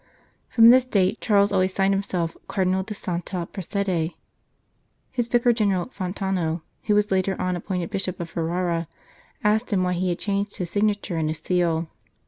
From 0.49 0.71
this 0.71 0.83
date 0.83 1.21
Charles 1.21 1.51
always 1.51 1.75
signed 1.75 1.93
himself 1.93 2.35
Cardinal 2.47 2.81
di 2.81 2.95
Santa 2.95 3.45
Prassede. 3.45 4.15
His 5.11 5.27
Vicar 5.27 5.53
General, 5.53 5.91
Fontano, 5.93 6.63
who 6.85 6.95
was 6.95 7.11
later 7.11 7.39
on 7.39 7.55
appointed 7.55 7.91
Bishop 7.91 8.19
of 8.19 8.27
Ferrara, 8.31 8.87
asked 9.43 9.71
him 9.71 9.83
why 9.83 9.93
he 9.93 10.09
had 10.09 10.17
changed 10.17 10.55
his 10.57 10.71
sig 10.71 10.81
nature 10.85 11.17
and 11.17 11.29
his 11.29 11.37
seal. 11.37 11.87